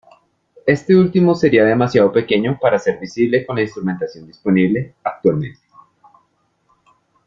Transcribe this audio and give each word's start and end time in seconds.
Este 0.65 0.95
último 0.95 1.35
sería 1.35 1.63
demasiado 1.63 2.11
pequeño 2.11 2.57
para 2.59 2.79
ser 2.79 2.97
visible 2.99 3.45
con 3.45 3.55
la 3.57 3.61
instrumentación 3.61 4.25
disponible 4.25 4.95
actualmente. 5.03 5.59